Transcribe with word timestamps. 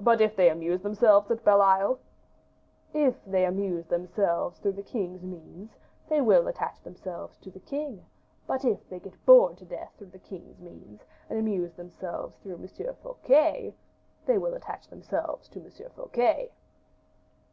"But 0.00 0.20
if 0.20 0.36
they 0.36 0.48
amuse 0.50 0.82
themselves 0.82 1.32
at 1.32 1.42
Bell 1.42 1.60
Isle?" 1.60 1.98
"If 2.94 3.24
they 3.24 3.44
amuse 3.44 3.86
themselves 3.86 4.60
through 4.60 4.74
the 4.74 4.84
king's 4.84 5.24
means, 5.24 5.76
they 6.08 6.20
will 6.20 6.46
attach 6.46 6.80
themselves 6.84 7.36
to 7.38 7.50
the 7.50 7.58
king; 7.58 8.06
but 8.46 8.64
if 8.64 8.88
they 8.88 9.00
get 9.00 9.26
bored 9.26 9.56
to 9.56 9.64
death 9.64 9.94
through 9.98 10.10
the 10.10 10.20
king's 10.20 10.60
means, 10.60 11.02
and 11.28 11.40
amuse 11.40 11.72
themselves 11.72 12.36
through 12.36 12.54
M. 12.54 12.68
Fouquet, 13.02 13.74
they 14.26 14.38
will 14.38 14.54
attach 14.54 14.86
themselves 14.86 15.48
to 15.48 15.58
M. 15.58 15.72
Fouquet." 15.90 16.52